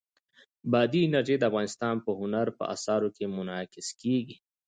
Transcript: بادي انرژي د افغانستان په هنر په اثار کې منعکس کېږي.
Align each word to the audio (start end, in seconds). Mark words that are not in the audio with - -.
بادي 0.71 0.99
انرژي 1.07 1.35
د 1.37 1.43
افغانستان 1.49 1.95
په 2.05 2.11
هنر 2.19 2.47
په 2.57 2.63
اثار 2.75 3.01
کې 3.15 3.25
منعکس 3.35 3.87
کېږي. 4.01 4.35